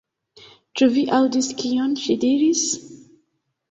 Ĉu 0.81 0.87
vi 0.95 1.03
aŭdis 1.19 1.53
kion 1.61 1.95
ŝi 2.07 2.19
diris? 2.27 2.69